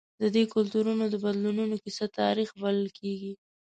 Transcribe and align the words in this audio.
د 0.21 0.23
دې 0.35 0.43
کلتورونو 0.53 1.03
د 1.09 1.15
بدلونونو 1.23 1.75
کیسه 1.83 2.05
تاریخ 2.19 2.49
بلل 2.61 2.87
کېږي. 2.99 3.33